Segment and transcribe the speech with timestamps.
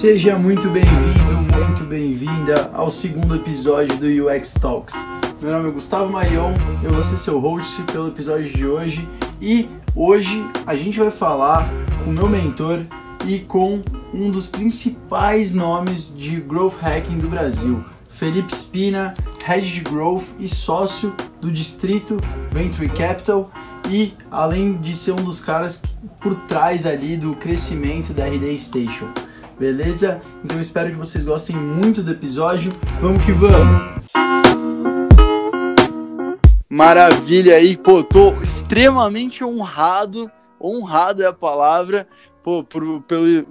[0.00, 4.96] Seja muito bem-vindo, muito bem-vinda ao segundo episódio do UX Talks.
[5.42, 9.06] Meu nome é Gustavo Marion, eu vou ser seu host pelo episódio de hoje
[9.42, 11.68] e hoje a gente vai falar
[12.02, 12.80] com meu mentor
[13.26, 13.82] e com
[14.14, 19.14] um dos principais nomes de growth hacking do Brasil, Felipe Spina,
[19.44, 22.16] Head de Growth e sócio do Distrito
[22.50, 23.52] Venture Capital
[23.90, 25.82] e além de ser um dos caras
[26.22, 29.29] por trás ali do crescimento da RD Station.
[29.60, 30.22] Beleza?
[30.42, 32.72] Então espero que vocês gostem muito do episódio.
[32.98, 34.00] Vamos que vamos!
[36.66, 42.08] Maravilha aí, pô, tô extremamente honrado, honrado é a palavra,
[42.42, 43.46] pô, por, pelo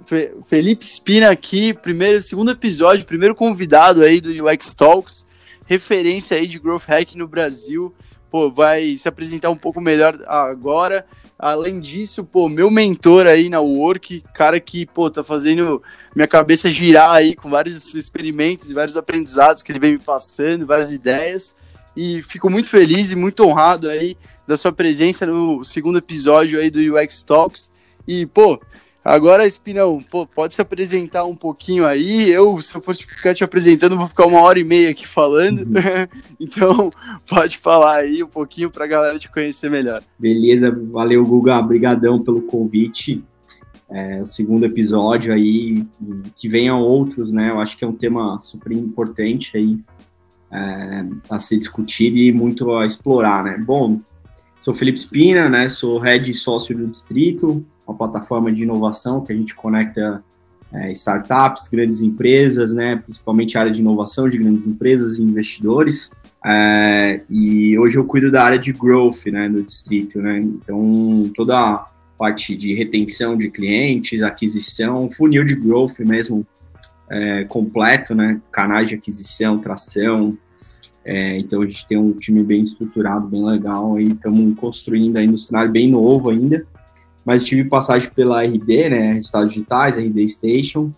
[0.46, 5.24] Felipe Spina aqui, primeiro, segundo episódio, primeiro convidado aí do UX Talks,
[5.64, 7.94] referência aí de Growth Hack no Brasil,
[8.28, 11.06] pô, vai se apresentar um pouco melhor agora,
[11.42, 15.82] Além disso, pô, meu mentor aí na Work, cara que, pô, tá fazendo
[16.14, 20.66] minha cabeça girar aí com vários experimentos e vários aprendizados que ele vem me passando,
[20.66, 21.56] várias ideias.
[21.96, 26.70] E fico muito feliz e muito honrado aí da sua presença no segundo episódio aí
[26.70, 27.72] do UX Talks.
[28.06, 28.60] E, pô,
[29.04, 32.28] Agora, Espinão, pô, pode se apresentar um pouquinho aí.
[32.30, 35.60] Eu, se eu fosse ficar te apresentando, vou ficar uma hora e meia aqui falando.
[35.60, 35.72] Uhum.
[36.38, 36.90] então,
[37.28, 40.02] pode falar aí um pouquinho para a galera te conhecer melhor.
[40.18, 41.58] Beleza, valeu, Guga.
[41.58, 43.24] Obrigadão pelo convite.
[43.88, 45.84] É, o segundo episódio aí,
[46.36, 47.50] que venham outros, né?
[47.50, 49.78] Eu acho que é um tema super importante aí
[50.52, 53.56] é, a ser discutido e muito a explorar, né?
[53.58, 54.00] Bom,
[54.60, 55.68] sou Felipe Espina, né?
[55.68, 60.22] Sou head sócio do distrito, uma plataforma de inovação que a gente conecta
[60.72, 66.12] é, startups, grandes empresas, né, principalmente a área de inovação de grandes empresas e investidores.
[66.44, 70.20] É, e hoje eu cuido da área de growth né, no distrito.
[70.20, 71.86] Né, então, toda a
[72.16, 76.46] parte de retenção de clientes, aquisição, funil de growth mesmo
[77.10, 80.38] é, completo, né, canais de aquisição, tração.
[81.04, 83.98] É, então, a gente tem um time bem estruturado, bem legal.
[83.98, 86.64] E estamos construindo aí no cenário bem novo ainda
[87.24, 90.90] mas tive passagem pela RD, né, Resultados Digitais, RD Station,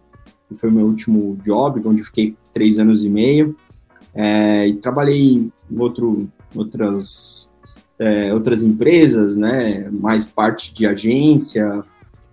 [0.49, 3.57] que foi o meu último job, onde fiquei três anos e meio,
[4.15, 7.51] é, e trabalhei em outro, outras,
[7.99, 11.83] é, outras empresas, né, mais parte de agência,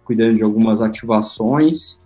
[0.03, 1.99] cuidando de algumas ativações,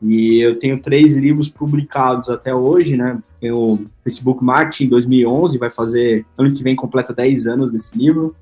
[0.00, 6.24] e eu tenho três livros publicados até hoje, né, o Facebook Marketing 2011, vai fazer,
[6.36, 8.34] ano que vem completa 10 anos desse livro,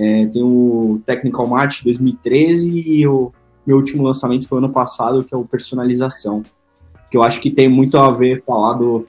[0.00, 3.30] é, tem o Technical March 2013 e o
[3.66, 6.42] meu último lançamento foi ano passado, que é o Personalização,
[7.10, 9.06] que eu acho que tem muito a ver falar do,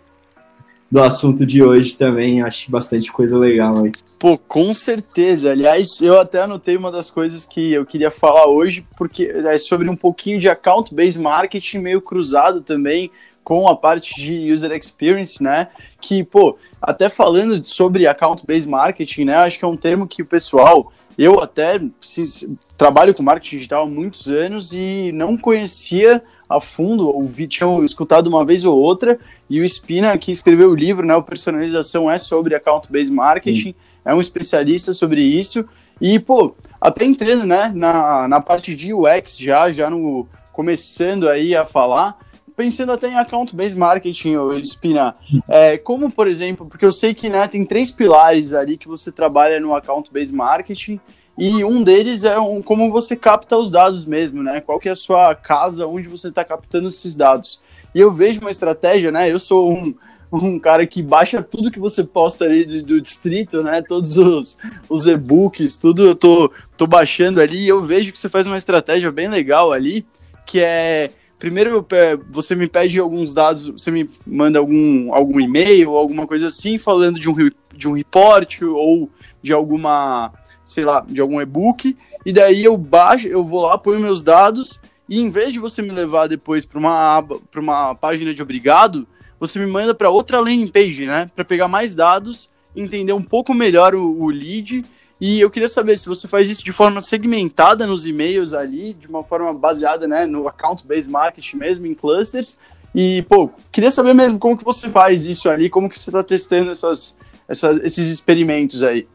[0.91, 3.93] do assunto de hoje também, acho bastante coisa legal aí.
[4.19, 5.51] Pô, com certeza.
[5.51, 9.89] Aliás, eu até anotei uma das coisas que eu queria falar hoje, porque é sobre
[9.89, 13.09] um pouquinho de account-based marketing meio cruzado também
[13.43, 15.69] com a parte de user experience, né?
[15.99, 19.35] Que, pô, até falando sobre account-based marketing, né?
[19.35, 23.83] Acho que é um termo que o pessoal, eu até se, trabalho com marketing digital
[23.83, 29.17] há muitos anos e não conhecia a fundo, ouvi, tinha escutado uma vez ou outra,
[29.49, 31.15] e o Spina, que escreveu o livro, né?
[31.15, 33.75] O Personalização é sobre account-based marketing, Sim.
[34.03, 35.65] é um especialista sobre isso,
[35.99, 41.55] e, pô, até entrando, né, na, na parte de UX já, já no começando aí
[41.55, 42.17] a falar,
[42.55, 45.15] pensando até em account-based marketing, Espina,
[45.47, 49.11] é, como, por exemplo, porque eu sei que né, tem três pilares ali que você
[49.11, 50.99] trabalha no account-based marketing,
[51.37, 54.61] e um deles é um, como você capta os dados mesmo, né?
[54.61, 57.61] Qual que é a sua casa, onde você está captando esses dados.
[57.95, 59.31] E eu vejo uma estratégia, né?
[59.31, 59.95] Eu sou um,
[60.31, 63.81] um cara que baixa tudo que você posta ali do, do distrito, né?
[63.81, 64.57] Todos os,
[64.89, 68.57] os e-books, tudo eu tô, tô baixando ali e eu vejo que você faz uma
[68.57, 70.05] estratégia bem legal ali,
[70.45, 71.11] que é
[71.41, 71.83] primeiro
[72.29, 76.77] você me pede alguns dados, você me manda algum, algum e-mail ou alguma coisa assim,
[76.77, 77.35] falando de um,
[77.75, 79.09] de um report ou
[79.41, 80.31] de alguma,
[80.63, 84.79] sei lá, de algum e-book, e daí eu baixo, eu vou lá, ponho meus dados,
[85.09, 88.43] e em vez de você me levar depois para uma aba, para uma página de
[88.43, 89.07] obrigado,
[89.39, 93.51] você me manda para outra landing page, né, para pegar mais dados, entender um pouco
[93.51, 94.85] melhor o, o lead
[95.21, 99.07] e eu queria saber se você faz isso de forma segmentada nos e-mails ali, de
[99.07, 102.57] uma forma baseada né, no account-based marketing mesmo, em clusters.
[102.93, 106.23] E, pô, queria saber mesmo como que você faz isso ali, como que você está
[106.23, 107.15] testando essas,
[107.47, 109.07] essas, esses experimentos aí.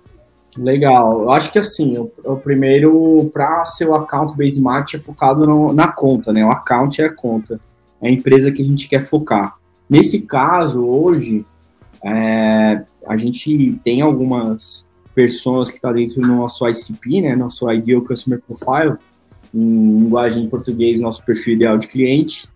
[0.57, 1.23] Legal.
[1.23, 5.73] Eu acho que assim, o, o primeiro, para ser o account-based marketing é focado no,
[5.73, 6.47] na conta, né?
[6.47, 7.59] O account é a conta.
[8.01, 9.57] É a empresa que a gente quer focar.
[9.91, 11.45] Nesse caso, hoje,
[12.01, 14.86] é, a gente tem algumas
[15.17, 18.97] pessoas que está dentro do nosso ICP, né, nosso Ideal Customer Profile,
[19.55, 22.47] em linguagem em português, nosso perfil ideal de cliente,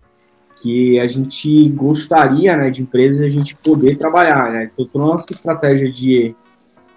[0.61, 4.69] que a gente gostaria, né, de empresas a gente poder trabalhar, né?
[4.71, 6.35] Então, toda a nossa estratégia de,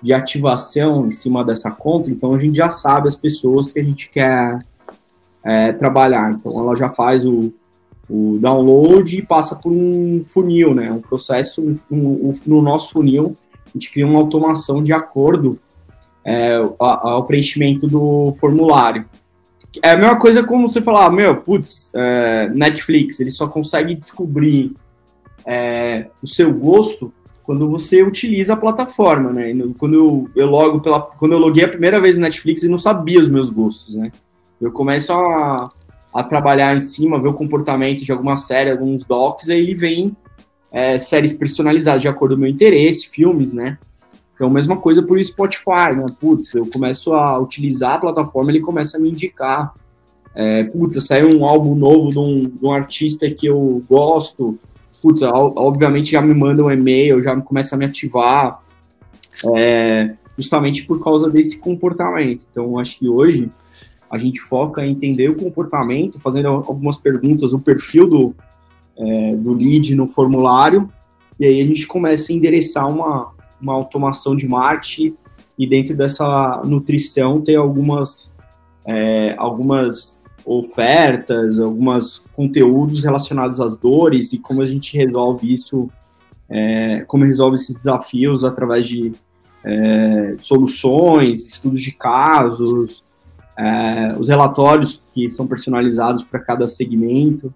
[0.03, 3.83] de ativação em cima dessa conta, então a gente já sabe as pessoas que a
[3.83, 4.59] gente quer
[5.43, 6.33] é, trabalhar.
[6.33, 7.55] Então, ela já faz o,
[8.11, 10.93] o download e passa por um funil, né?
[10.93, 13.35] Um processo um, um, no nosso funil,
[13.75, 15.59] a gente cria uma automação de acordo
[16.25, 19.05] é, ao preenchimento do formulário.
[19.83, 24.73] É a mesma coisa como você falar, meu, putz, é, Netflix, ele só consegue descobrir
[25.45, 27.13] é, o seu gosto
[27.43, 29.53] quando você utiliza a plataforma, né?
[29.77, 32.79] Quando eu, eu logo pela, quando eu loguei a primeira vez no Netflix, eu não
[32.79, 34.11] sabia os meus gostos, né?
[34.61, 35.69] Eu começo a,
[36.15, 40.17] a trabalhar em cima, ver o comportamento de alguma série, alguns docs, aí ele vem
[40.75, 43.79] é, séries personalizadas de acordo com o meu interesse, filmes, né?
[44.35, 46.05] Então, mesma coisa por Spotify, né?
[46.19, 49.73] Putz, eu começo a utilizar a plataforma, ele começa a me indicar.
[50.35, 54.59] É, putz, saiu um álbum novo de um, de um artista que eu gosto.
[55.01, 58.61] Putz, obviamente já me manda um e-mail, já começa a me ativar.
[59.55, 62.45] É, justamente por causa desse comportamento.
[62.51, 63.49] Então, acho que hoje
[64.11, 68.35] a gente foca em entender o comportamento, fazendo algumas perguntas, o perfil do,
[68.97, 70.89] é, do lead no formulário,
[71.39, 75.17] e aí a gente começa a endereçar uma, uma automação de marketing
[75.59, 78.37] e dentro dessa nutrição tem algumas,
[78.87, 85.89] é, algumas ofertas, alguns conteúdos relacionados às dores e como a gente resolve isso,
[86.49, 89.13] é, como resolve esses desafios através de
[89.65, 93.03] é, soluções, estudos de casos,
[93.57, 97.55] é, os relatórios que são personalizados para cada segmento.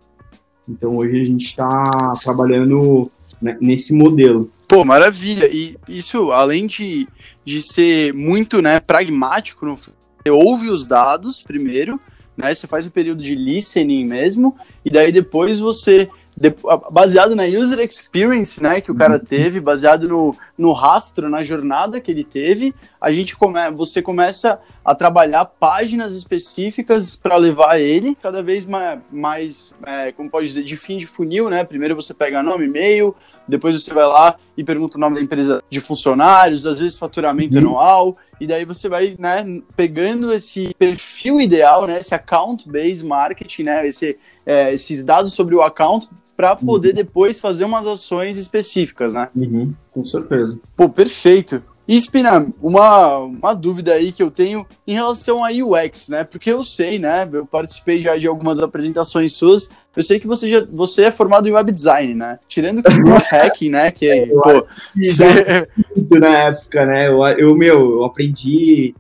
[0.69, 3.11] Então hoje a gente está trabalhando
[3.41, 4.51] né, nesse modelo.
[4.67, 5.49] Pô, maravilha.
[5.51, 7.09] E isso, além de,
[7.45, 11.99] de ser muito né, pragmático, você ouve os dados primeiro,
[12.37, 12.53] né?
[12.53, 14.55] Você faz um período de listening mesmo,
[14.85, 16.09] e daí depois você
[16.91, 19.25] baseado na user experience, né, que o cara uhum.
[19.25, 24.61] teve, baseado no, no rastro, na jornada que ele teve, a gente come, você começa
[24.85, 30.63] a trabalhar páginas específicas para levar ele cada vez mais, mais é, como pode dizer,
[30.63, 31.65] de fim de funil, né?
[31.65, 33.15] Primeiro você pega nome, e-mail,
[33.47, 37.57] depois você vai lá e pergunta o nome da empresa de funcionários, às vezes faturamento
[37.57, 37.65] uhum.
[37.65, 43.65] anual, e daí você vai, né, pegando esse perfil ideal, né, esse account based marketing,
[43.65, 46.09] né, esse, é, esses dados sobre o account
[46.39, 46.95] para poder uhum.
[46.95, 49.29] depois fazer umas ações específicas, né?
[49.35, 50.57] Uhum, com certeza.
[50.77, 51.61] Pô, perfeito.
[51.87, 56.23] E Spina, uma, uma dúvida aí que eu tenho em relação a UX, né?
[56.23, 57.29] Porque eu sei, né?
[57.33, 59.69] Eu participei já de algumas apresentações suas.
[59.97, 62.39] Eu sei que você já você é formado em web design, né?
[62.47, 63.91] Tirando que o hacking, né?
[63.91, 64.65] Que é, pô,
[64.95, 65.67] você...
[66.21, 67.09] na época, né?
[67.09, 68.95] Eu, eu meu, eu aprendi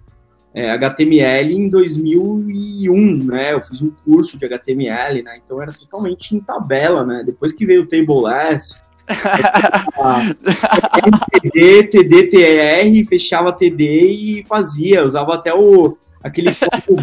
[0.54, 3.52] é, HTML em 2001, né?
[3.52, 5.38] Eu fiz um curso de HTML, né?
[5.44, 7.22] Então era totalmente em tabela, né?
[7.24, 8.80] Depois que veio o Tableless,
[11.42, 15.04] TD, TD, TR, fechava TD e fazia.
[15.04, 16.54] Usava até o aquele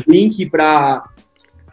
[0.08, 1.04] link para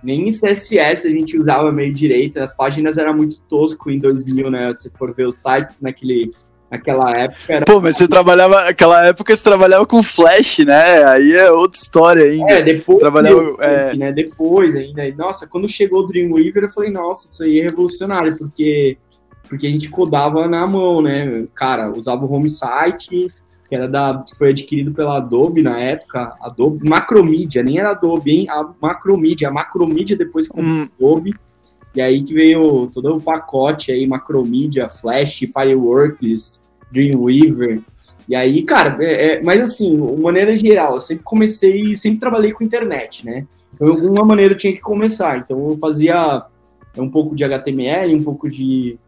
[0.03, 2.41] nem CSS a gente usava meio direito.
[2.41, 4.73] As páginas eram muito tosco em 2000, né?
[4.75, 6.33] Se for ver os sites naquele
[6.73, 7.65] Naquela época era.
[7.67, 8.63] Pô, mas você trabalhava.
[8.63, 11.05] Naquela época você trabalhava com Flash, né?
[11.05, 12.51] Aí é outra história ainda.
[12.51, 12.99] É, depois.
[12.99, 13.95] Trabalhava, é...
[13.95, 14.11] né?
[14.11, 15.07] Depois ainda.
[15.15, 18.97] Nossa, quando chegou o Dreamweaver, eu falei, nossa, isso aí é revolucionário, porque,
[19.47, 21.45] porque a gente codava na mão, né?
[21.55, 23.31] Cara, usava o home site,
[23.69, 24.25] que era da.
[24.27, 26.35] que foi adquirido pela Adobe na época.
[26.41, 28.47] Adobe, Macromedia, nem era Adobe, hein?
[28.49, 29.49] A Macromedia.
[29.49, 30.89] A Macromedia depois comprou hum.
[30.99, 31.35] Adobe.
[31.95, 37.81] E aí que veio todo o pacote aí, Macromedia, Flash, Fireworks, Dreamweaver.
[38.29, 42.53] E aí, cara, é, é, mas assim, de maneira geral, eu sempre comecei, sempre trabalhei
[42.53, 43.47] com internet, né?
[43.75, 45.39] Então, de alguma maneira eu tinha que começar.
[45.39, 46.45] Então, eu fazia
[46.97, 48.99] um pouco de HTML, um pouco de,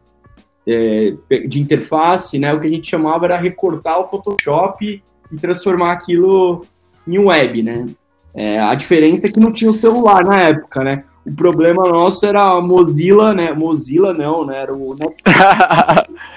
[0.67, 1.13] é,
[1.47, 2.53] de interface, né?
[2.53, 5.01] O que a gente chamava era recortar o Photoshop
[5.31, 6.65] e transformar aquilo
[7.07, 7.85] em web, né?
[8.33, 11.03] É, a diferença é que não tinha o celular na época, né?
[11.25, 13.51] O problema nosso era a Mozilla, né?
[13.51, 14.57] Mozilla não, né?
[14.57, 14.93] Era o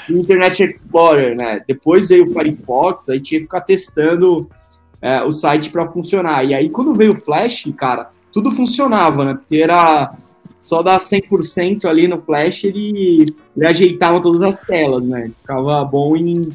[0.08, 1.62] Internet Explorer, né?
[1.68, 4.48] Depois veio o Firefox, aí tinha que ficar testando
[5.02, 6.42] é, o site para funcionar.
[6.44, 9.34] E aí, quando veio o Flash, cara, tudo funcionava, né?
[9.34, 10.14] Porque era
[10.58, 15.30] só dar 100% ali no Flash, ele, ele ajeitava todas as telas, né?
[15.40, 16.48] Ficava bom em,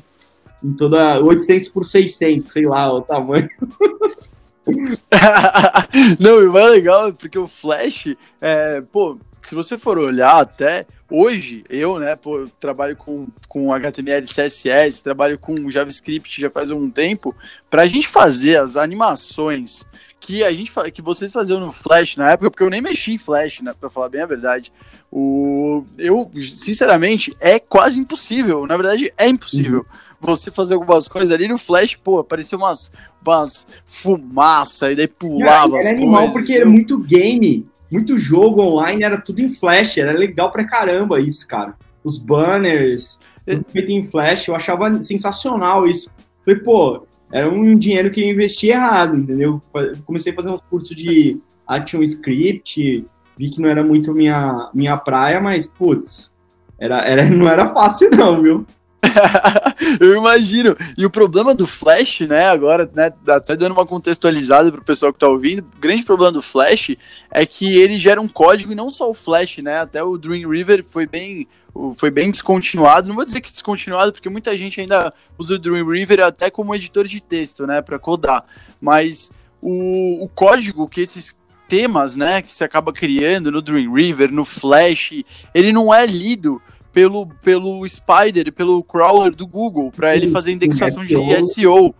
[0.64, 3.48] em toda 800 por 600, sei lá o tamanho.
[6.20, 10.40] Não, e o mais legal é porque o Flash, é, pô, se você for olhar
[10.40, 16.50] até hoje, eu, né, pô, eu trabalho com, com HTML, CSS, trabalho com JavaScript já
[16.50, 17.36] faz um tempo,
[17.70, 19.86] para a gente fazer as animações
[20.20, 23.18] que a gente que vocês faziam no Flash na época, porque eu nem mexi em
[23.18, 24.72] Flash, né, para falar bem a verdade.
[25.12, 29.80] O eu, sinceramente, é quase impossível, na verdade é impossível.
[29.80, 32.92] Uhum você fazer algumas coisas ali no Flash, pô, aparecia umas,
[33.26, 35.78] umas fumaça e daí pulava.
[35.78, 40.12] Era, era animal porque era muito game, muito jogo online, era tudo em Flash, era
[40.12, 41.76] legal pra caramba isso, cara.
[42.04, 46.12] Os banners, tudo feito em Flash, eu achava sensacional isso.
[46.46, 49.62] Falei, pô, era um dinheiro que eu investi errado, entendeu?
[50.06, 53.06] Comecei a fazer uns cursos de ActionScript,
[53.38, 56.34] vi que não era muito minha, minha praia, mas, putz,
[56.80, 58.66] era, era, não era fácil não, viu?
[60.00, 60.76] eu imagino.
[60.98, 65.12] E o problema do Flash, né, agora, né, até dando uma contextualizada para o pessoal
[65.12, 66.96] que está ouvindo, o grande problema do Flash
[67.32, 70.86] é que ele gera um código e não só o Flash, né, até o Dreamweaver
[70.88, 71.48] foi bem
[71.96, 73.08] foi bem descontinuado.
[73.08, 77.08] Não vou dizer que descontinuado, porque muita gente ainda usa o Dreamweaver até como editor
[77.08, 78.46] de texto, né, para codar.
[78.80, 81.36] Mas o, o código que esses
[81.68, 85.24] temas, né, que se acaba criando no Dreamweaver, no Flash,
[85.56, 86.62] ele não é lido
[86.94, 91.94] pelo, pelo Spider, pelo crawler do Google, para ele fazer indexação de SEO.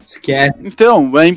[0.00, 0.66] Esquece.
[0.66, 1.36] Então, é,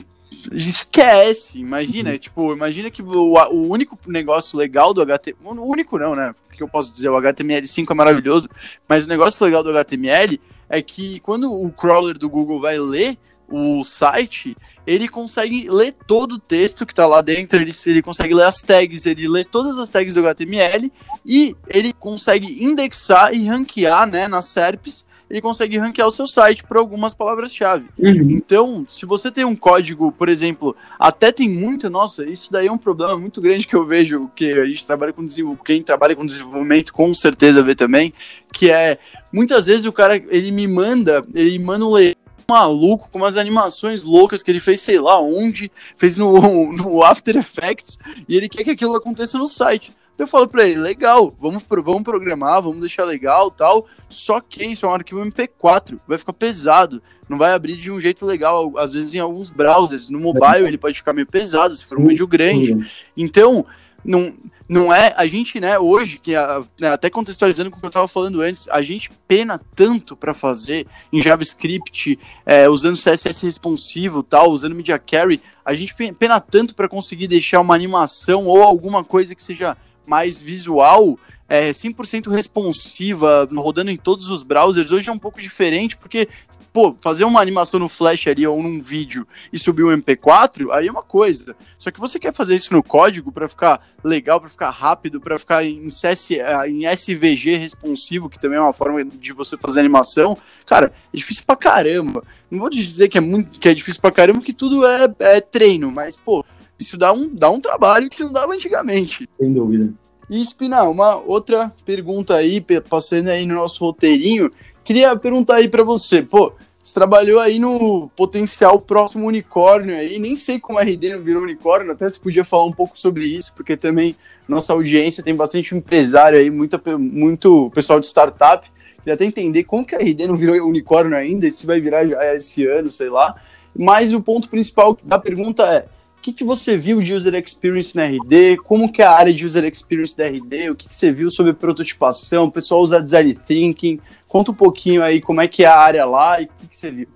[0.51, 1.59] esquece.
[1.59, 2.17] Imagina, uhum.
[2.17, 6.33] tipo, imagina que o, o único negócio legal do HTML, o único não, né?
[6.51, 8.49] Que eu posso dizer, o HTML5 é maravilhoso,
[8.87, 13.17] mas o negócio legal do HTML é que quando o crawler do Google vai ler
[13.53, 18.33] o site, ele consegue ler todo o texto que está lá dentro, ele, ele consegue
[18.33, 20.91] ler as tags, ele lê todas as tags do HTML
[21.25, 26.63] e ele consegue indexar e ranquear né, nas SERPs ele consegue ranquear o seu site
[26.63, 27.87] por algumas palavras-chave.
[27.97, 28.29] Uhum.
[28.29, 32.71] Então, se você tem um código, por exemplo, até tem muito, nossa, isso daí é
[32.71, 36.15] um problema muito grande que eu vejo, que a gente trabalha com desenvolvimento, quem trabalha
[36.15, 38.13] com desenvolvimento com certeza vê também,
[38.51, 38.99] que é,
[39.31, 42.22] muitas vezes o cara, ele me manda, ele manda um layout
[42.53, 47.35] maluco, com umas animações loucas que ele fez, sei lá onde, fez no, no After
[47.35, 49.91] Effects, e ele quer que aquilo aconteça no site.
[50.13, 54.63] Então eu falo para ele, legal, vamos, vamos programar, vamos deixar legal tal, só que
[54.63, 58.77] isso é um arquivo MP4, vai ficar pesado, não vai abrir de um jeito legal,
[58.77, 62.05] às vezes em alguns browsers, no mobile ele pode ficar meio pesado, se for um
[62.05, 62.77] vídeo grande.
[63.17, 63.65] Então,
[64.03, 64.33] não,
[64.67, 66.33] não é a gente, né, hoje, que
[66.79, 70.33] né, até contextualizando com o que eu estava falando antes, a gente pena tanto para
[70.33, 76.75] fazer em JavaScript, é, usando CSS responsivo, tal, usando Media Carry, a gente pena tanto
[76.75, 81.17] para conseguir deixar uma animação ou alguma coisa que seja mais visual,
[81.53, 86.27] é, 100% responsiva, rodando em todos os browsers, hoje é um pouco diferente, porque,
[86.73, 90.87] pô, fazer uma animação no Flash ali ou num vídeo e subir um MP4, aí
[90.87, 91.55] é uma coisa.
[91.77, 95.37] Só que você quer fazer isso no código para ficar legal, para ficar rápido, para
[95.37, 96.31] ficar em, CS,
[96.65, 101.43] em SVG responsivo, que também é uma forma de você fazer animação, cara, é difícil
[101.45, 102.23] pra caramba.
[102.49, 105.39] Não vou dizer que é muito que é difícil pra caramba, que tudo é, é
[105.39, 106.43] treino, mas, pô,
[106.79, 109.29] isso dá um, dá um trabalho que não dava antigamente.
[109.39, 109.93] Sem dúvida.
[110.33, 112.59] E Espinal, uma outra pergunta aí,
[112.89, 114.51] passando aí no nosso roteirinho,
[114.83, 120.35] queria perguntar aí para você, pô, você trabalhou aí no potencial próximo unicórnio aí, nem
[120.35, 123.53] sei como a RD não virou unicórnio, até se podia falar um pouco sobre isso,
[123.53, 124.15] porque também
[124.47, 129.85] nossa audiência tem bastante empresário aí, muita, muito pessoal de startup, queria até entender como
[129.85, 133.39] que a RD não virou unicórnio ainda, se vai virar já esse ano, sei lá,
[133.77, 135.85] mas o ponto principal da pergunta é,
[136.23, 138.57] que, que você viu de User Experience na RD?
[138.63, 140.69] Como que é a área de User Experience da RD?
[140.69, 142.45] O que, que você viu sobre prototipação?
[142.45, 143.99] O pessoal usa Design Thinking?
[144.25, 146.77] Conta um pouquinho aí como é que é a área lá e o que, que
[146.77, 147.07] você viu.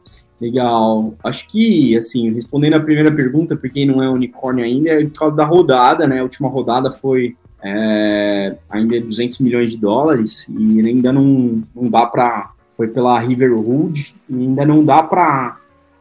[0.42, 1.14] Legal.
[1.24, 5.20] Acho que, assim, respondendo a primeira pergunta, por quem não é unicórnio ainda, é por
[5.20, 6.20] causa da rodada, né?
[6.20, 12.06] A última rodada foi é, ainda 200 milhões de dólares e ainda não, não dá
[12.06, 12.52] para...
[12.72, 15.58] Foi pela Riverwood e ainda não dá para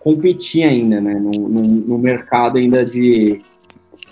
[0.06, 3.40] competir ainda, né, no, no, no mercado ainda de,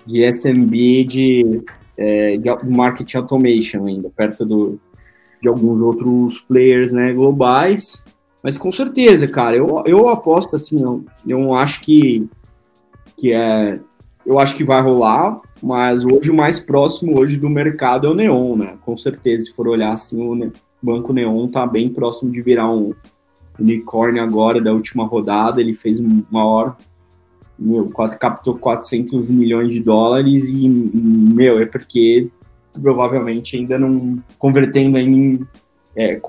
[0.05, 1.63] de SMB, de,
[1.97, 4.81] é, de marketing automation ainda, perto do,
[5.41, 8.05] de alguns outros players, né, globais,
[8.43, 12.29] mas com certeza, cara, eu, eu aposto assim, eu, eu acho que,
[13.17, 13.79] que é,
[14.27, 18.15] eu acho que vai rolar, mas hoje o mais próximo hoje do mercado é o
[18.15, 22.43] Neon, né, com certeza, se for olhar assim, o Banco Neon tá bem próximo de
[22.43, 22.93] virar um,
[23.59, 26.77] unicórnio agora da última rodada, ele fez uma hora,
[27.59, 32.29] meu, captou 400 milhões de dólares e, meu, é porque
[32.73, 35.47] provavelmente ainda não convertendo em,
[35.95, 36.21] é, é,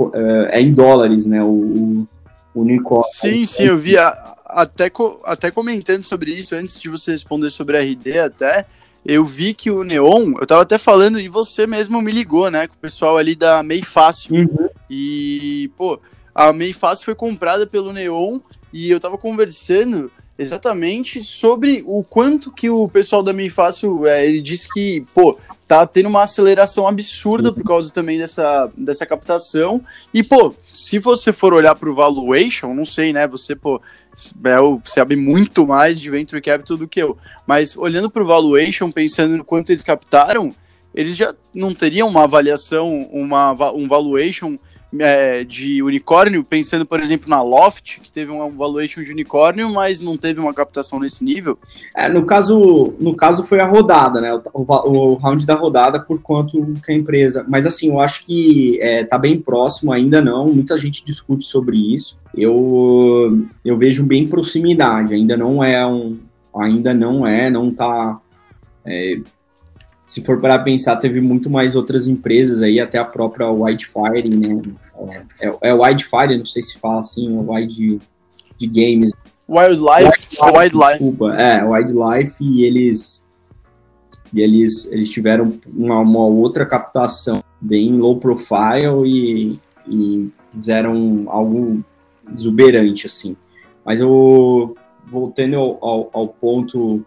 [0.51, 2.05] é em dólares, né, o,
[2.53, 3.09] unicórnio.
[3.11, 4.91] Sim, sim, eu vi a, até,
[5.25, 8.65] até comentando sobre isso antes de você responder sobre a RD até,
[9.05, 12.67] eu vi que o Neon, eu tava até falando, e você mesmo me ligou, né,
[12.67, 14.35] com o pessoal ali da Mei Fácil.
[14.35, 14.69] Uhum.
[14.89, 15.99] E, pô,
[16.35, 18.39] a Mei Fácil foi comprada pelo Neon
[18.73, 24.27] e eu tava conversando exatamente sobre o quanto que o pessoal da Mei Fácil, é,
[24.27, 29.81] ele disse que, pô, tá tendo uma aceleração absurda por causa também dessa, dessa captação.
[30.13, 33.25] E, pô, se você for olhar para o valuation, não sei, né?
[33.29, 37.17] Você, pô, é, você sabe muito mais de venture capital do que eu.
[37.47, 40.53] Mas olhando para o valuation, pensando no quanto eles captaram,
[40.93, 44.57] eles já não teriam uma avaliação, uma, um valuation
[44.99, 49.99] é, de unicórnio, pensando, por exemplo, na Loft, que teve um valuation de unicórnio, mas
[49.99, 51.57] não teve uma captação nesse nível?
[51.95, 54.33] É, no caso, no caso foi a rodada, né?
[54.33, 57.45] O, o, o round da rodada por quanto que a empresa.
[57.47, 60.47] Mas assim, eu acho que é, tá bem próximo, ainda não.
[60.47, 62.17] Muita gente discute sobre isso.
[62.33, 66.17] Eu, eu vejo bem proximidade, ainda não é um.
[66.57, 68.19] Ainda não é, não tá.
[68.85, 69.19] É,
[70.05, 74.61] se for para pensar, teve muito mais outras empresas aí, até a própria Wildfire, né?
[75.39, 77.99] É, é, Wildfire, não sei se fala assim, o Wild
[78.57, 79.11] de games.
[79.47, 80.99] Wildlife, Wildlife, Wildlife.
[80.99, 83.25] Desculpa, é, Wildlife, e eles
[84.33, 91.81] e eles, eles tiveram uma, uma outra captação bem low profile e, e fizeram algo
[92.33, 93.37] exuberante, assim.
[93.85, 94.75] Mas eu,
[95.05, 97.05] voltando ao, ao, ao ponto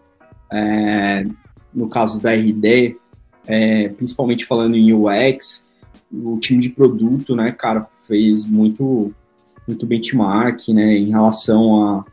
[0.51, 1.23] é,
[1.71, 2.97] no caso da RD,
[3.45, 5.67] é, principalmente falando em UX,
[6.11, 9.13] o time de produto, né, cara, fez muito,
[9.67, 12.05] muito benchmark, né, em relação a...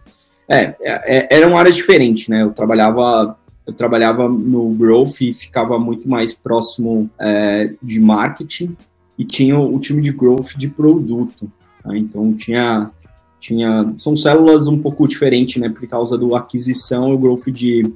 [0.49, 3.37] É, é, era uma área diferente, né, eu trabalhava,
[3.67, 8.77] eu trabalhava no growth e ficava muito mais próximo é, de marketing
[9.19, 11.51] e tinha o, time de growth de produto,
[11.83, 11.97] tá?
[11.97, 12.91] então tinha
[13.39, 17.93] tinha são células um pouco diferentes, né, por causa do aquisição e o growth de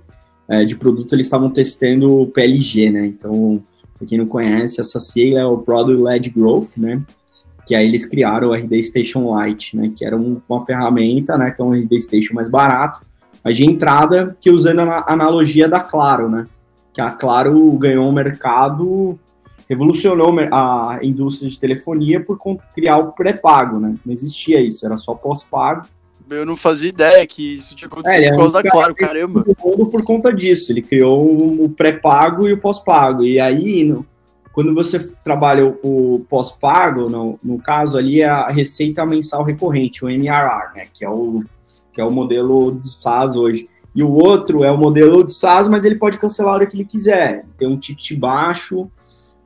[0.51, 3.07] é, de produto, eles estavam testando o PLG, né?
[3.07, 3.63] Então,
[4.01, 7.03] para quem não conhece, essa sigla é o Product Led Growth, né?
[7.67, 9.93] Que aí eles criaram o RD Station Lite, né?
[9.95, 11.51] Que era um, uma ferramenta, né?
[11.51, 13.03] Que é um RD Station mais barato,
[13.45, 16.47] mas de entrada, que usando a analogia da Claro, né?
[16.95, 19.19] Que a Claro ganhou um mercado,
[19.69, 22.39] revolucionou a indústria de telefonia por
[22.75, 23.97] criar o pré-pago, né?
[24.03, 25.83] Não existia isso, era só pós-pago
[26.31, 28.95] eu não fazia ideia que isso tinha acontecido é, por causa é um da Claro,
[28.95, 29.45] caramba.
[29.57, 33.25] Por conta disso, ele criou o pré-pago e o pós-pago.
[33.25, 34.07] E aí, no,
[34.53, 40.05] quando você trabalha o, o pós-pago, no, no, caso ali é a receita mensal recorrente,
[40.05, 41.45] o MRR, né, que é o,
[41.93, 43.69] que é o modelo de SaaS hoje.
[43.95, 46.77] E o outro é o modelo de SaaS, mas ele pode cancelar a hora que
[46.77, 47.45] ele quiser.
[47.59, 48.91] Tem um ticket baixo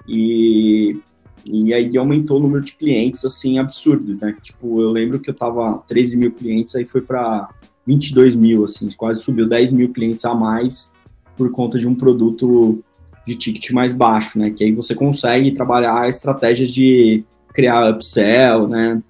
[0.07, 1.01] e
[1.45, 4.37] e aí aumentou o número de clientes, assim, absurdo, né?
[4.43, 7.49] Tipo, eu lembro que eu tava 13 mil clientes, aí foi para
[7.87, 10.93] 22 mil, assim, quase subiu 10 mil clientes a mais
[11.37, 12.83] por conta de um produto
[13.27, 14.51] de ticket mais baixo, né?
[14.51, 19.03] Que aí você consegue trabalhar estratégias de criar upsell, né?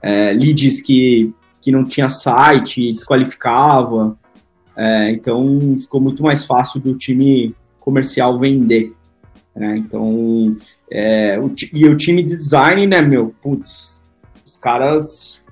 [0.00, 4.16] É, leads que, que não tinha site, qualificava.
[4.76, 8.92] É, então, ficou muito mais fácil do time comercial vender.
[9.54, 9.76] Né?
[9.76, 10.56] Então,
[10.90, 14.02] é, o, e o time de design, né, meu, putz,
[14.44, 15.42] os caras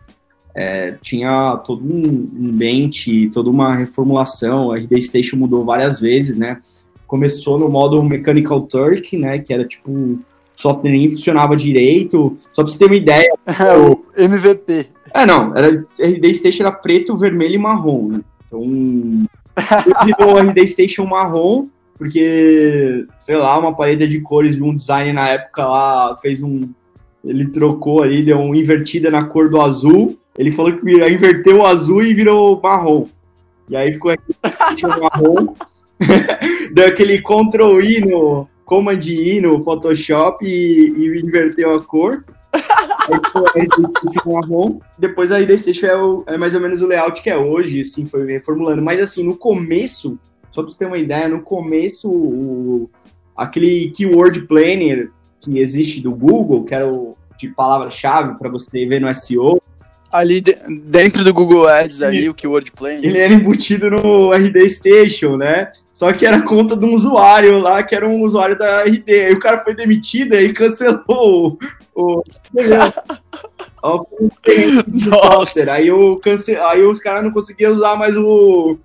[0.55, 6.61] é, tinha todo um, bench, toda uma reformulação, a RD Station mudou várias vezes, né?
[7.07, 10.19] Começou no modo Mechanical Turk, né, que era tipo, o
[10.55, 13.33] software nem funcionava direito, só pra você ter uma ideia.
[13.47, 14.89] É, o MVP.
[15.13, 18.21] É, não, era, RD Station era preto, vermelho e marrom, né?
[18.47, 19.27] Então,
[20.05, 21.69] virou RD Station marrom,
[22.01, 26.67] porque, sei lá, uma paleta de cores de um design na época lá fez um.
[27.23, 30.19] Ele trocou ali, deu uma invertida na cor do azul.
[30.39, 33.07] Ele falou que inverteu o azul e virou marrom.
[33.69, 35.55] E aí ficou aquele marrom.
[36.73, 42.25] deu aquele Ctrl I no Command I no Photoshop e, e inverteu a cor.
[44.25, 44.81] marrom.
[44.99, 45.93] Depois aí desse é,
[46.29, 48.81] é mais ou menos o layout que é hoje, assim, foi reformulando.
[48.81, 50.19] Mas assim, no começo
[50.61, 52.91] só para você ter uma ideia, no começo, o,
[53.37, 59.01] aquele keyword planner que existe do Google, que era o de palavra-chave para você ver
[59.01, 59.63] no SEO.
[60.13, 63.03] Ali de, dentro do Google Ads, ali, o keyword planner.
[63.03, 65.71] Ele era embutido no RD Station, né?
[65.91, 69.09] Só que era conta de um usuário lá, que era um usuário da RD.
[69.09, 71.59] Aí o cara foi demitido e cancelou
[71.95, 72.23] o.
[75.09, 75.73] Nossa.
[75.73, 76.55] Aí, o cance...
[76.55, 78.77] aí os caras não conseguiam usar mais o,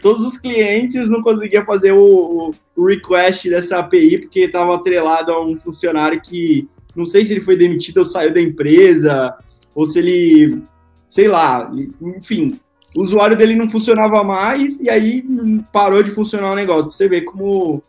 [0.00, 5.44] todos os clientes não conseguiam fazer o, o request dessa API porque estava atrelado a
[5.44, 9.34] um funcionário que não sei se ele foi demitido ou saiu da empresa,
[9.74, 10.62] ou se ele
[11.06, 12.58] sei lá, enfim,
[12.94, 15.24] o usuário dele não funcionava mais e aí
[15.72, 16.90] parou de funcionar o negócio.
[16.90, 17.82] Você vê como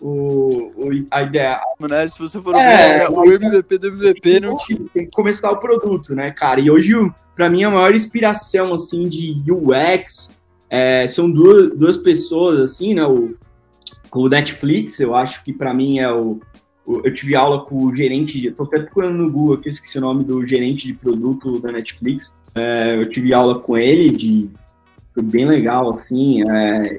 [0.00, 1.60] o, o, a ideia.
[1.80, 2.06] Né?
[2.06, 4.80] Se você for é, ver, o MVP do MVP não tinha.
[4.92, 6.60] Tem que começar o produto, né, cara?
[6.60, 6.92] E hoje,
[7.34, 10.33] para mim, a maior inspiração assim, de UX
[10.74, 13.06] é, são duas, duas pessoas, assim, né?
[13.06, 13.34] O,
[14.12, 16.40] o Netflix, eu acho que para mim é o,
[16.86, 20.00] eu tive aula com o gerente, estou até procurando no Google, que eu esqueci o
[20.00, 22.36] nome do gerente de produto da Netflix.
[22.54, 24.50] É, eu tive aula com ele de
[25.12, 26.42] foi bem legal, assim.
[26.50, 26.98] É,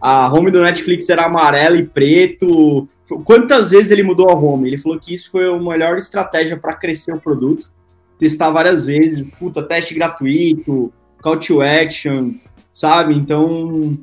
[0.00, 2.88] a home do Netflix era amarela e preto.
[3.24, 4.68] Quantas vezes ele mudou a home?
[4.68, 7.72] Ele falou que isso foi a melhor estratégia para crescer o produto.
[8.16, 12.34] Testar várias vezes, puta, teste gratuito, call to action,
[12.72, 13.14] sabe?
[13.14, 13.96] Então,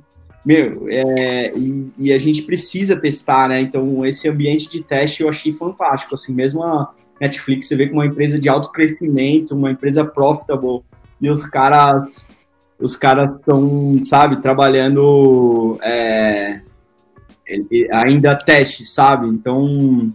[0.45, 3.60] meu, é, e, e, a gente precisa testar, né?
[3.60, 7.99] Então, esse ambiente de teste eu achei fantástico, assim, mesmo a Netflix, você vê como
[7.99, 10.82] uma empresa de alto crescimento, uma empresa profitable,
[11.19, 12.25] e os caras,
[12.79, 16.62] os caras estão, sabe, trabalhando é,
[17.91, 19.27] ainda teste, sabe?
[19.27, 20.13] Então,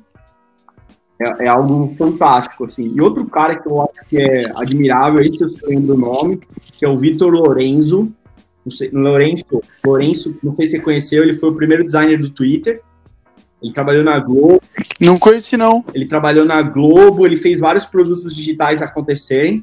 [1.21, 2.93] é, é, algo fantástico, assim.
[2.95, 6.41] E outro cara que eu acho que é admirável, esse eu lembro o nome,
[6.73, 8.13] que é o Vitor Lorenzo,
[8.65, 9.45] não sei, Lourenço,
[9.85, 12.81] Lourenço, não sei se você conheceu, ele foi o primeiro designer do Twitter.
[13.63, 14.61] Ele trabalhou na Globo.
[15.01, 15.85] Não conheci, não.
[15.95, 19.63] Ele trabalhou na Globo, ele fez vários produtos digitais acontecerem.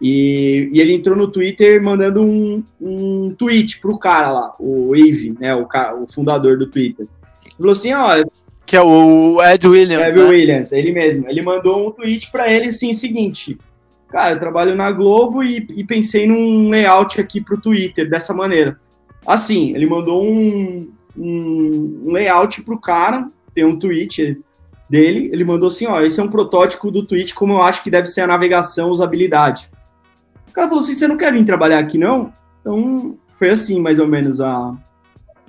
[0.00, 5.34] E, e ele entrou no Twitter mandando um, um tweet pro cara lá, o Eve,
[5.40, 5.66] né, o,
[6.02, 7.06] o fundador do Twitter.
[7.44, 8.24] Ele falou assim, ó...
[8.66, 10.24] Que é o Ed Williams, Ed né?
[10.24, 11.28] Williams, ele mesmo.
[11.28, 13.56] Ele mandou um tweet para ele, assim, o seguinte
[14.14, 18.32] cara, eu trabalho na Globo e, e pensei num layout aqui para o Twitter dessa
[18.32, 18.78] maneira.
[19.26, 24.40] Assim, ele mandou um, um, um layout para o cara, tem um tweet
[24.88, 27.90] dele, ele mandou assim, ó, esse é um protótipo do tweet como eu acho que
[27.90, 29.68] deve ser a navegação, usabilidade.
[30.48, 32.32] O cara falou assim, você não quer vir trabalhar aqui não?
[32.60, 34.76] Então, foi assim, mais ou menos, a...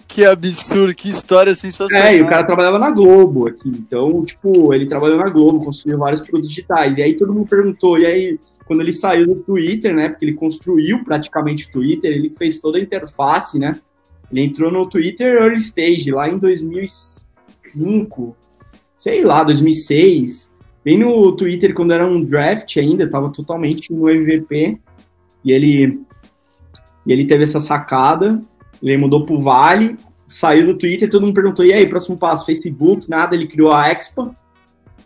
[0.07, 2.07] Que absurdo, que história sensacional.
[2.07, 5.99] É, e o cara trabalhava na Globo aqui, então, tipo, ele trabalhou na Globo, construiu
[5.99, 9.95] vários produtos digitais, e aí todo mundo perguntou, e aí quando ele saiu do Twitter,
[9.95, 10.09] né?
[10.09, 13.79] Porque ele construiu praticamente o Twitter, ele fez toda a interface, né?
[14.31, 18.35] Ele entrou no Twitter Early Stage lá em 2005,
[18.95, 20.53] sei lá, 2006.
[20.83, 24.79] Bem no Twitter quando era um draft ainda, tava totalmente no MVP.
[25.43, 26.01] E ele
[27.05, 28.41] e ele teve essa sacada,
[28.81, 29.95] ele mudou pro Vale,
[30.27, 33.91] saiu do Twitter, todo mundo perguntou: "E aí, próximo passo, Facebook?" Nada, ele criou a
[33.91, 34.35] Expa,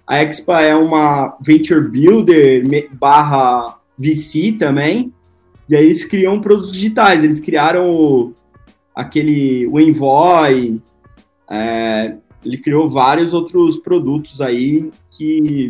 [0.10, 5.14] a Expa é uma venture builder barra VC também.
[5.70, 7.24] E aí eles criam produtos digitais.
[7.24, 8.34] Eles criaram o,
[8.96, 10.82] aquele o Envoy.
[11.48, 15.70] É, ele criou vários outros produtos aí que,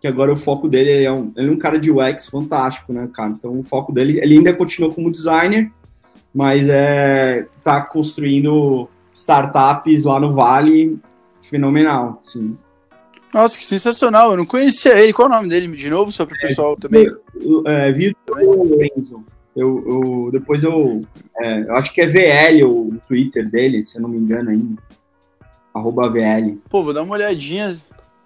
[0.00, 3.10] que agora o foco dele é um, ele é um cara de UX fantástico, né,
[3.12, 3.30] cara?
[3.30, 5.72] Então o foco dele, ele ainda continua como designer,
[6.32, 11.00] mas é tá construindo startups lá no Vale
[11.36, 12.56] fenomenal, sim.
[13.32, 14.32] Nossa, que sensacional.
[14.32, 15.12] Eu não conhecia ele.
[15.12, 17.06] Qual é o nome dele de novo, só para o é, pessoal também?
[17.66, 19.24] É, Vitor Lorenzo.
[19.54, 21.02] Eu, eu, depois eu,
[21.40, 24.82] é, eu acho que é VL o Twitter dele, se eu não me engano ainda.
[25.74, 26.58] Arroba VL.
[26.68, 27.74] Pô, vou dar uma olhadinha.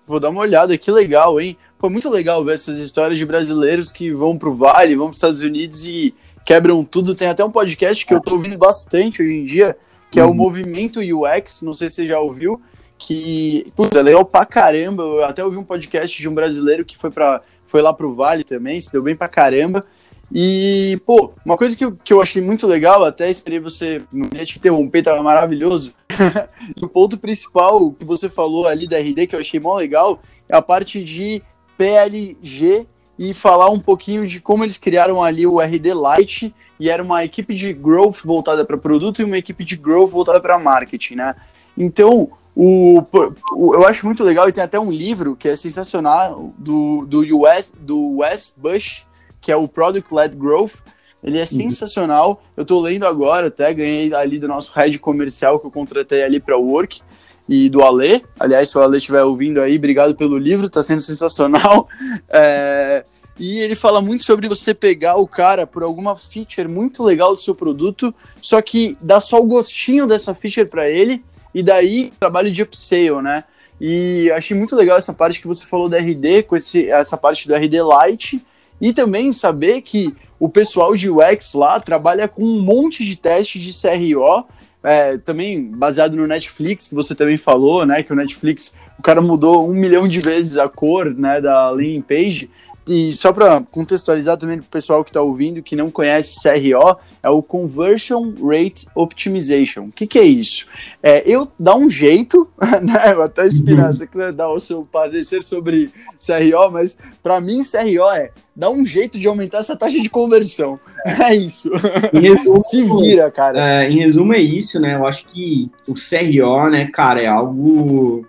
[0.07, 1.57] Vou dar uma olhada, que legal, hein?
[1.79, 5.17] Foi muito legal ver essas histórias de brasileiros que vão pro Vale, vão para os
[5.17, 6.15] Estados Unidos e
[6.45, 7.15] quebram tudo.
[7.15, 9.77] Tem até um podcast que eu tô ouvindo bastante hoje em dia,
[10.11, 10.35] que é o uhum.
[10.35, 12.61] Movimento UX, não sei se você já ouviu,
[12.99, 15.03] que, puta, é legal pra caramba.
[15.03, 18.45] Eu até ouvi um podcast de um brasileiro que foi, pra, foi lá pro Vale
[18.45, 19.85] também, se deu bem pra caramba.
[20.33, 24.29] E, pô, uma coisa que eu, que eu achei muito legal, até esperei você, não
[24.35, 25.95] ia te interromper, tava maravilhoso.
[26.83, 30.57] o ponto principal que você falou ali da RD, que eu achei mó legal, é
[30.57, 31.43] a parte de
[31.77, 32.87] PLG
[33.19, 37.25] e falar um pouquinho de como eles criaram ali o RD Lite e era uma
[37.25, 41.35] equipe de growth voltada para produto e uma equipe de growth voltada para marketing, né?
[41.77, 43.05] Então, o,
[43.53, 47.21] o, eu acho muito legal e tem até um livro que é sensacional do, do
[47.43, 49.05] US, do Wes Bush,
[49.43, 50.77] que é o Product Led Growth.
[51.23, 51.47] Ele é uhum.
[51.47, 52.43] sensacional.
[52.57, 56.41] Eu estou lendo agora, até ganhei ali do nosso head comercial que eu contratei ali
[56.41, 57.03] para o Work
[57.47, 58.25] e do Ale.
[58.41, 61.89] Aliás, se o Ale estiver ouvindo aí, obrigado pelo livro, está sendo sensacional.
[62.31, 63.05] É,
[63.39, 67.41] e ele fala muito sobre você pegar o cara por alguma feature muito legal do
[67.41, 71.23] seu produto, só que dá só o gostinho dessa feature para ele
[71.57, 73.43] e daí trabalho de upsale, né?
[73.81, 77.49] E achei muito legal essa parte que você falou da RD, com esse, essa parte
[77.49, 78.45] do RD Lite,
[78.79, 83.63] e também saber que o pessoal de UX lá trabalha com um monte de testes
[83.63, 84.45] de CRO,
[84.83, 88.03] é, também baseado no Netflix, que você também falou, né?
[88.03, 92.03] Que o Netflix, o cara mudou um milhão de vezes a cor né, da landing
[92.03, 92.51] page.
[92.87, 96.99] e só para contextualizar também para o pessoal que está ouvindo, que não conhece CRO,
[97.27, 99.87] é o Conversion Rate Optimization.
[99.87, 100.65] O que, que é isso?
[101.03, 102.49] É eu dar um jeito,
[102.81, 103.13] né?
[103.13, 103.93] Eu até inspirar, uhum.
[103.93, 105.91] você quer dar o seu parecer sobre
[106.25, 110.79] CRO, mas para mim CRO é dar um jeito de aumentar essa taxa de conversão.
[111.05, 111.69] É, é isso.
[112.13, 113.83] Resumo, Se vira, cara.
[113.83, 114.95] É, em resumo é isso, né?
[114.95, 118.25] Eu acho que o CRO, né, cara, é algo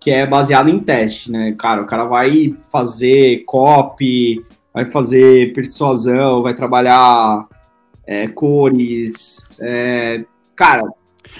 [0.00, 1.54] que é baseado em teste, né?
[1.58, 7.46] Cara, o cara vai fazer copy, vai fazer persuasão, vai trabalhar
[8.10, 10.24] é, cores, é,
[10.56, 10.82] cara.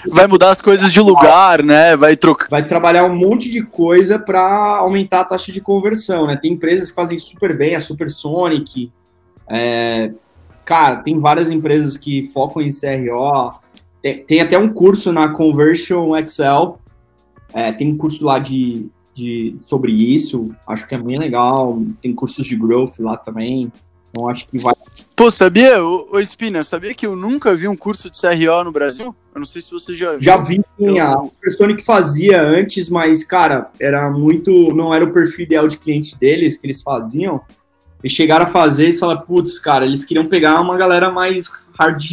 [0.07, 1.97] Vai mudar as coisas de lugar, né?
[1.97, 2.47] Vai trocar.
[2.49, 6.37] Vai trabalhar um monte de coisa para aumentar a taxa de conversão, né?
[6.37, 8.89] Tem empresas que fazem super bem, a Supersonic.
[9.49, 10.13] É,
[10.63, 13.59] cara, tem várias empresas que focam em CRO.
[14.01, 16.79] Tem, tem até um curso na Conversion Excel
[17.53, 21.81] é, tem um curso lá de, de, sobre isso, acho que é bem legal.
[22.01, 23.71] Tem cursos de growth lá também.
[24.09, 24.73] Então acho que vai.
[25.15, 26.19] Pô, sabia, ô, ô
[26.63, 29.15] sabia que eu nunca vi um curso de CRO no Brasil?
[29.33, 30.21] Eu não sei se você já viu.
[30.21, 31.01] Já vi, sim, eu...
[31.01, 34.73] a fazia antes, mas, cara, era muito.
[34.73, 37.41] Não era o perfil ideal de cliente deles que eles faziam.
[38.03, 41.47] E chegaram a fazer e falaram, putz, cara, eles queriam pegar uma galera mais
[41.79, 42.03] hard,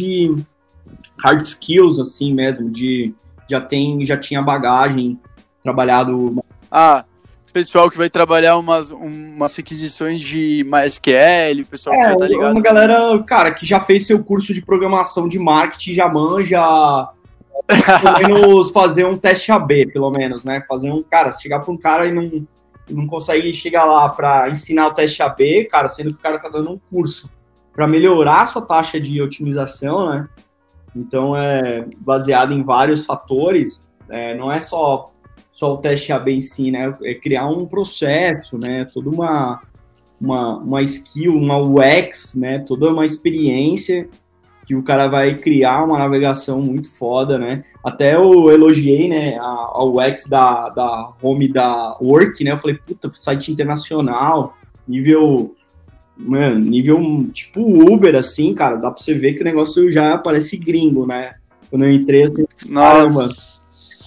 [1.17, 3.13] hard skills, assim mesmo, de
[3.49, 5.19] já tem, já tinha bagagem
[5.63, 6.43] trabalhado.
[6.71, 7.03] Ah,
[7.51, 12.51] pessoal que vai trabalhar umas, umas requisições de MySQL, pessoal é, que já tá ligado.
[12.51, 17.09] Uma galera, cara, que já fez seu curso de programação de marketing, já manja.
[17.99, 20.61] pelo menos fazer um teste AB, pelo menos, né?
[20.67, 21.03] Fazer um.
[21.03, 22.47] Cara, chegar para um cara e não,
[22.89, 26.49] não consegue chegar lá para ensinar o teste AB, cara, sendo que o cara tá
[26.49, 27.29] dando um curso
[27.73, 30.27] para melhorar a sua taxa de otimização, né?
[30.95, 33.87] Então é baseado em vários fatores.
[34.09, 35.05] É, não é só
[35.59, 36.95] só o teste AB em si, né?
[37.03, 38.85] É criar um processo, né?
[38.85, 39.61] Toda uma,
[40.19, 42.59] uma, uma skill, uma UX, né?
[42.59, 44.07] Toda uma experiência
[44.65, 47.65] que o cara vai criar uma navegação muito foda, né?
[47.83, 52.51] Até eu elogiei, né, a, a UX da, da home da Work, né?
[52.51, 54.55] Eu falei, puta, site internacional,
[54.87, 55.55] nível,
[56.15, 60.55] mano, nível tipo Uber, assim, cara, dá pra você ver que o negócio já parece
[60.55, 61.31] gringo, né?
[61.69, 63.35] Quando eu entrei, eu falei, caramba,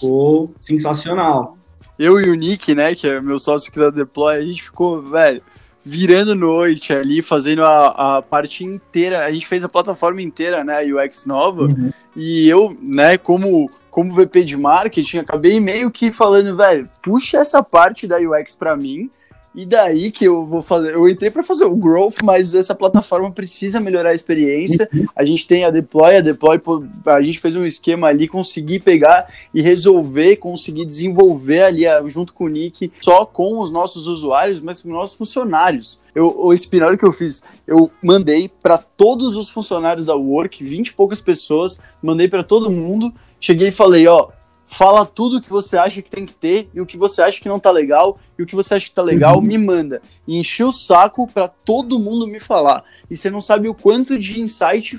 [0.03, 1.57] ficou sensacional.
[1.99, 5.01] Eu e o Nick, né, que é meu sócio aqui da Deploy, a gente ficou,
[5.01, 5.41] velho,
[5.85, 9.25] virando noite ali, fazendo a, a parte inteira.
[9.25, 11.63] A gente fez a plataforma inteira, né, a UX nova.
[11.63, 11.93] Uhum.
[12.17, 17.63] E eu, né, como, como VP de marketing, acabei meio que falando, velho, puxa essa
[17.63, 19.11] parte da UX para mim
[19.55, 20.95] e daí que eu vou fazer.
[20.95, 24.89] Eu entrei para fazer o growth, mas essa plataforma precisa melhorar a experiência.
[24.93, 25.05] Uhum.
[25.15, 26.61] A gente tem a deploy, a deploy,
[27.05, 32.45] a gente fez um esquema ali, conseguir pegar e resolver, conseguir desenvolver ali junto com
[32.45, 36.01] o Nick, só com os nossos usuários, mas com os nossos funcionários.
[36.15, 40.89] Eu, o espinal que eu fiz, eu mandei para todos os funcionários da Work, 20
[40.89, 43.13] e poucas pessoas, mandei para todo mundo.
[43.41, 44.29] Cheguei e falei, ó,
[44.73, 47.39] fala tudo o que você acha que tem que ter e o que você acha
[47.39, 49.43] que não tá legal e o que você acha que tá legal, uhum.
[49.43, 50.01] me manda.
[50.27, 52.83] E enchi o saco para todo mundo me falar.
[53.11, 54.99] E você não sabe o quanto de insight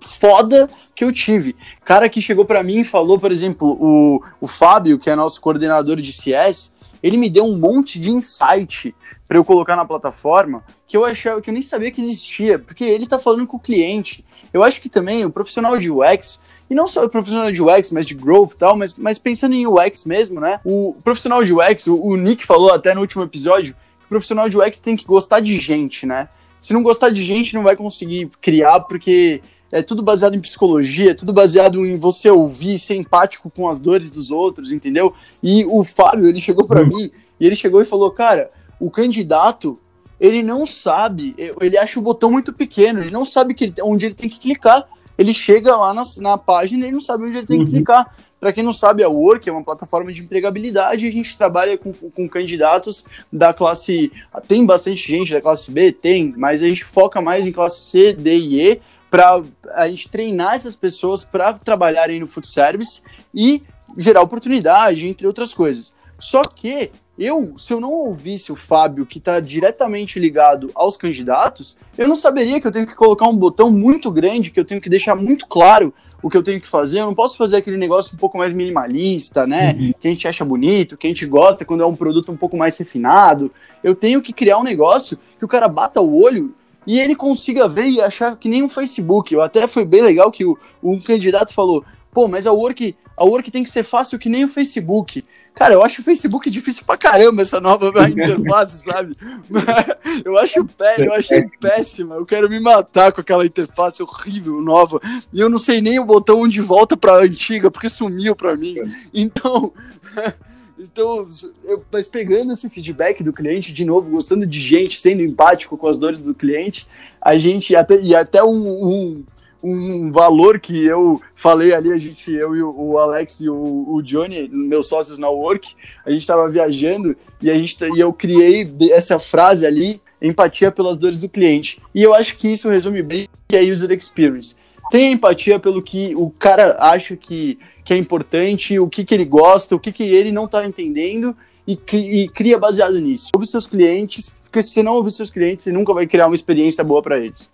[0.00, 1.54] foda que eu tive.
[1.84, 5.40] Cara que chegou para mim e falou, por exemplo, o, o Fábio, que é nosso
[5.42, 8.94] coordenador de CS, ele me deu um monte de insight
[9.28, 12.84] para eu colocar na plataforma que eu achava que eu nem sabia que existia, porque
[12.84, 14.24] ele tá falando com o cliente.
[14.52, 16.40] Eu acho que também o profissional de UX,
[16.72, 19.54] e não só o profissional de UX, mas de growth e tal, mas, mas pensando
[19.54, 20.58] em UX mesmo, né?
[20.64, 24.48] O profissional de UX, o, o Nick falou até no último episódio, que o profissional
[24.48, 26.30] de UX tem que gostar de gente, né?
[26.58, 31.10] Se não gostar de gente, não vai conseguir criar, porque é tudo baseado em psicologia,
[31.10, 35.12] é tudo baseado em você ouvir, ser empático com as dores dos outros, entendeu?
[35.42, 36.86] E o Fábio, ele chegou para hum.
[36.86, 38.48] mim e ele chegou e falou: Cara,
[38.80, 39.78] o candidato,
[40.18, 44.06] ele não sabe, ele acha o botão muito pequeno, ele não sabe que ele, onde
[44.06, 47.46] ele tem que clicar ele chega lá na, na página e não sabe onde ele
[47.46, 47.70] tem que uhum.
[47.70, 48.14] clicar.
[48.40, 51.06] Para quem não sabe, a Work é uma plataforma de empregabilidade.
[51.06, 54.10] A gente trabalha com, com candidatos da classe.
[54.48, 55.92] Tem bastante gente da classe B?
[55.92, 59.42] Tem, mas a gente foca mais em classe C, D e E para
[59.74, 63.62] a gente treinar essas pessoas para trabalharem no food service e
[63.96, 65.94] gerar oportunidade, entre outras coisas.
[66.18, 66.90] Só que
[67.22, 72.16] eu, se eu não ouvisse o Fábio, que está diretamente ligado aos candidatos, eu não
[72.16, 75.14] saberia que eu tenho que colocar um botão muito grande, que eu tenho que deixar
[75.14, 77.00] muito claro o que eu tenho que fazer.
[77.00, 79.72] Eu não posso fazer aquele negócio um pouco mais minimalista, né?
[79.72, 79.94] Uhum.
[80.00, 82.56] Que a gente acha bonito, que a gente gosta quando é um produto um pouco
[82.56, 83.52] mais refinado.
[83.84, 86.54] Eu tenho que criar um negócio que o cara bata o olho
[86.86, 89.32] e ele consiga ver e achar que nem um Facebook.
[89.32, 93.24] Eu até foi bem legal que o, um candidato falou: pô, mas a Work a
[93.24, 95.24] work tem que ser fácil que nem o Facebook.
[95.54, 99.16] Cara, eu acho o Facebook difícil pra caramba, essa nova interface, sabe?
[100.24, 102.14] eu acho pé, eu achei péssima.
[102.14, 105.00] Eu quero me matar com aquela interface horrível, nova.
[105.32, 108.76] E eu não sei nem o botão onde volta pra antiga, porque sumiu pra mim.
[109.12, 109.72] Então.
[110.78, 111.28] Então,
[111.62, 115.86] eu, mas pegando esse feedback do cliente, de novo, gostando de gente, sendo empático com
[115.86, 116.88] as dores do cliente,
[117.20, 119.24] a gente, até, e até um, um
[119.62, 124.02] um valor que eu falei ali, a gente, eu e o Alex e o, o
[124.02, 128.68] Johnny, meus sócios na Work, a gente estava viajando e, a gente, e eu criei
[128.90, 131.80] essa frase ali, empatia pelas dores do cliente.
[131.94, 134.56] E eu acho que isso resume bem que é user experience.
[134.90, 139.24] Tem empatia pelo que o cara acha que, que é importante, o que, que ele
[139.24, 143.30] gosta, o que, que ele não está entendendo e, e, cria baseado nisso.
[143.34, 146.34] Ouve seus clientes, porque se você não ouvir seus clientes, você nunca vai criar uma
[146.34, 147.50] experiência boa para eles.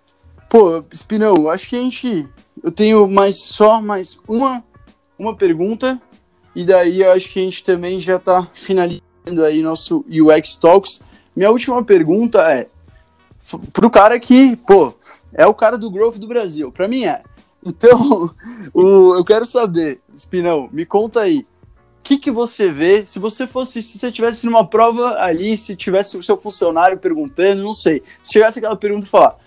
[0.49, 2.27] Pô, Spinão, acho que a gente.
[2.61, 4.63] Eu tenho mais só mais uma,
[5.17, 6.01] uma pergunta.
[6.55, 11.01] E daí eu acho que a gente também já está finalizando aí nosso UX Talks.
[11.35, 12.67] Minha última pergunta é
[13.71, 14.93] pro cara que, pô,
[15.33, 16.71] é o cara do growth do Brasil.
[16.71, 17.21] Para mim é.
[17.63, 18.31] Então,
[18.73, 21.45] o, eu quero saber, Spinão, me conta aí.
[21.99, 25.75] O que, que você vê se você fosse, se você tivesse numa prova ali, se
[25.75, 29.37] tivesse o seu funcionário perguntando, não sei, se tivesse aquela pergunta e falar,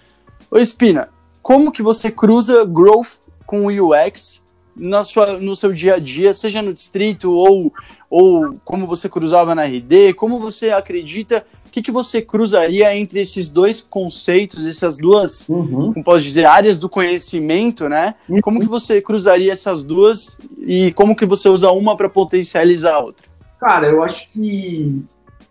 [0.53, 1.09] Ô Espina,
[1.41, 3.15] como que você cruza growth
[3.47, 4.43] com UX
[4.77, 7.73] na sua, no seu dia a dia, seja no distrito ou,
[8.11, 10.13] ou como você cruzava na RD?
[10.13, 11.47] Como você acredita?
[11.67, 15.95] O que, que você cruzaria entre esses dois conceitos, essas duas, uhum.
[15.95, 18.15] como posso dizer, áreas do conhecimento, né?
[18.29, 18.43] Uhum.
[18.43, 23.01] Como que você cruzaria essas duas e como que você usa uma para potencializar a
[23.01, 23.25] outra?
[23.59, 25.03] Cara, eu acho que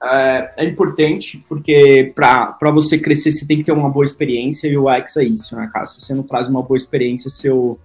[0.04, 4.78] é, é importante, porque para você crescer você tem que ter uma boa experiência e
[4.78, 5.86] o UX é isso, né, cara?
[5.86, 7.80] Se você não traz uma boa experiência, seu,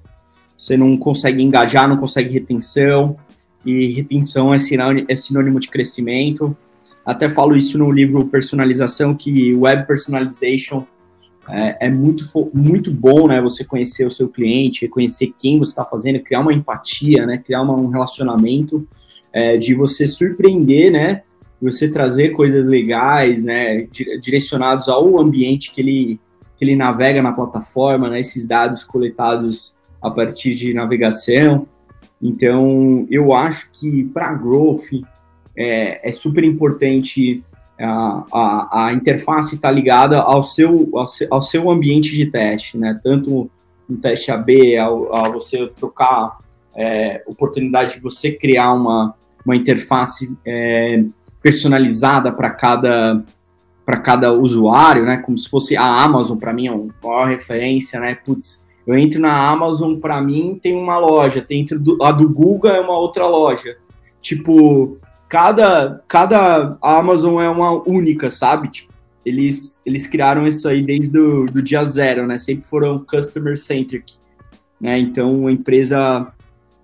[0.56, 3.16] você não consegue engajar, não consegue retenção,
[3.64, 6.56] e retenção é sinônimo, é sinônimo de crescimento.
[7.04, 10.84] Até falo isso no livro Personalização, que Web Personalization
[11.48, 12.24] é, é, muito,
[12.54, 13.40] muito bom, né?
[13.40, 17.38] Você conhecer o seu cliente, conhecer quem você está fazendo, criar uma empatia, né?
[17.38, 18.86] Criar uma, um relacionamento,
[19.32, 21.22] é, de você surpreender, né?
[21.60, 23.88] Você trazer coisas legais, né,
[24.20, 26.20] direcionados ao ambiente que ele,
[26.56, 31.66] que ele navega na plataforma, né, esses dados coletados a partir de navegação.
[32.22, 35.02] Então, eu acho que para growth
[35.56, 37.42] é, é, super importante
[37.78, 42.26] a, a, a interface estar tá ligada ao seu, ao seu, ao, seu, ambiente de
[42.26, 43.50] teste, né, tanto
[43.88, 46.38] no teste AB, ao, ao você trocar
[46.74, 49.14] é, oportunidade de você criar uma,
[49.44, 51.04] uma interface é,
[51.42, 53.24] personalizada para cada
[53.84, 55.18] para cada usuário, né?
[55.18, 58.16] Como se fosse a Amazon para mim é uma referência, né?
[58.16, 62.70] Putz, eu entro na Amazon, para mim tem uma loja, dentro do, a do Google
[62.70, 63.76] é uma outra loja.
[64.20, 68.68] Tipo, cada cada Amazon é uma única, sabe?
[68.68, 68.92] Tipo,
[69.24, 72.38] eles eles criaram isso aí desde o do dia zero, né?
[72.38, 74.14] Sempre foram customer centric,
[74.80, 74.98] né?
[74.98, 76.32] Então a empresa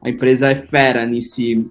[0.02, 1.68] a empresa é fera nesse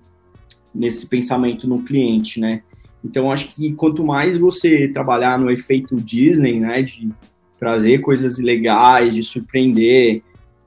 [0.73, 2.63] nesse pensamento no cliente, né?
[3.03, 7.09] Então, acho que quanto mais você trabalhar no efeito Disney, né, de
[7.57, 10.21] trazer coisas legais, de surpreender,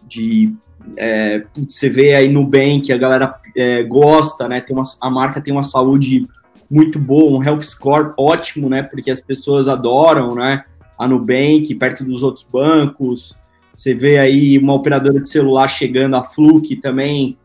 [0.07, 0.53] de
[0.97, 5.11] é, você vê aí no bem que a galera é, gosta, né, tem uma, a
[5.11, 6.27] marca tem uma saúde
[6.71, 10.65] muito boa, um health score ótimo, né, porque as pessoas adoram, né,
[10.99, 13.37] a Nubank perto dos outros bancos.
[13.73, 17.37] Você vê aí uma operadora de celular chegando, a Fluke também,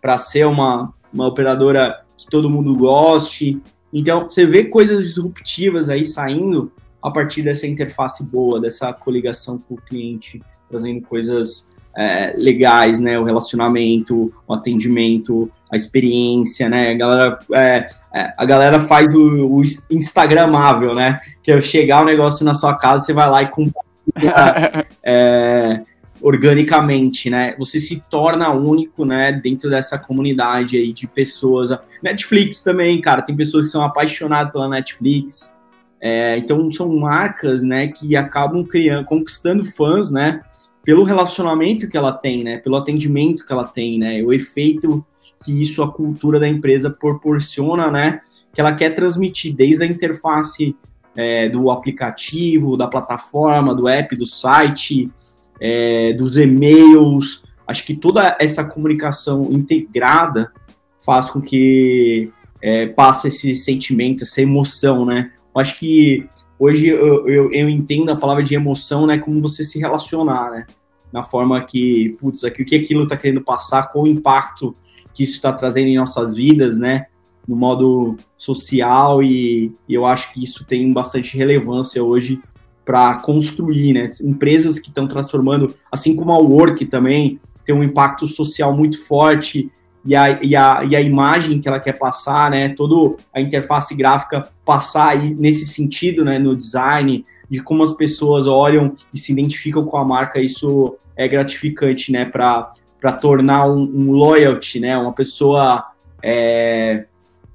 [0.00, 3.60] para ser uma, uma operadora que todo mundo goste.
[3.94, 9.74] Então, você vê coisas disruptivas aí saindo a partir dessa interface boa, dessa coligação com
[9.74, 13.16] o cliente, trazendo coisas é, legais, né?
[13.18, 16.90] O relacionamento, o atendimento, a experiência, né?
[16.90, 21.20] A galera, é, é, a galera faz o, o, Instagramável, né?
[21.40, 23.84] Que é chegar o negócio na sua casa, você vai lá e compartilha.
[26.24, 27.54] organicamente, né?
[27.58, 31.68] Você se torna único, né, dentro dessa comunidade aí de pessoas.
[32.02, 35.54] Netflix também, cara, tem pessoas que são apaixonadas pela Netflix.
[36.00, 40.40] É, então são marcas, né, que acabam criando, conquistando fãs, né,
[40.82, 45.04] pelo relacionamento que ela tem, né, pelo atendimento que ela tem, né, o efeito
[45.44, 50.74] que isso a cultura da empresa proporciona, né, que ela quer transmitir desde a interface
[51.14, 55.12] é, do aplicativo, da plataforma, do app, do site,
[55.60, 57.42] é, dos e-mails.
[57.66, 60.52] Acho que toda essa comunicação integrada
[61.00, 62.32] faz com que
[62.62, 65.32] é, passe esse sentimento, essa emoção, né?
[65.54, 66.26] Eu acho que
[66.58, 69.18] hoje eu, eu, eu, entendo a palavra de emoção, né?
[69.18, 70.66] Como você se relacionar, né?
[71.12, 74.74] Na forma que, putz, aqui, o que aquilo está querendo passar, qual o impacto
[75.12, 77.06] que isso está trazendo em nossas vidas, né?
[77.46, 82.40] No modo social, e, e eu acho que isso tem bastante relevância hoje
[82.84, 84.06] para construir, né?
[84.22, 89.70] Empresas que estão transformando, assim como a Work também, tem um impacto social muito forte
[90.04, 92.68] e a, e a, e a imagem que ela quer passar, né?
[92.68, 96.38] Toda a interface gráfica passar aí nesse sentido, né?
[96.38, 101.26] No design, de como as pessoas olham e se identificam com a marca, isso é
[101.26, 102.24] gratificante, né?
[102.26, 104.96] Para tornar um, um, loyalty, né?
[104.96, 105.84] Uma pessoa.
[106.22, 107.06] É,